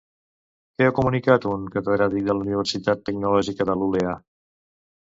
Què 0.79 0.87
ha 0.87 0.93
comunicat 0.99 1.45
un 1.51 1.67
catedràtic 1.77 2.27
de 2.31 2.37
la 2.39 2.45
Universitat 2.47 3.05
Tecnològica 3.11 3.71
de 3.73 3.79
Lulea? 3.85 4.19